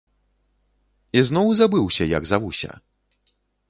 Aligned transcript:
Ізноў 1.23 1.47
забыўся, 1.61 2.03
як 2.17 2.23
завуся? 2.35 2.69